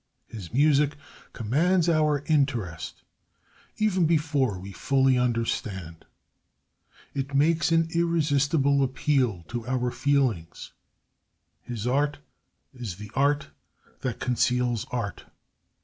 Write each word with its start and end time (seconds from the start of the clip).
His 0.27 0.51
music 0.51 0.95
commands 1.31 1.87
our 1.87 2.23
interest 2.25 3.03
even 3.77 4.07
before 4.07 4.57
we 4.57 4.71
fully 4.71 5.15
understand. 5.15 6.05
It 7.13 7.35
makes 7.35 7.71
an 7.71 7.87
irresistible 7.93 8.81
appeal 8.81 9.43
to 9.49 9.63
our 9.67 9.91
feelings. 9.91 10.71
His 11.61 11.85
art 11.85 12.17
is 12.73 12.95
the 12.95 13.11
art 13.13 13.49
that 13.99 14.19
conceals 14.19 14.87
art. 14.89 15.25